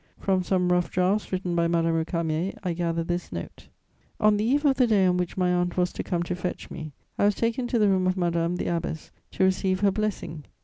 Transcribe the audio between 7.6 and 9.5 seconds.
to the room of Madame the Abbess to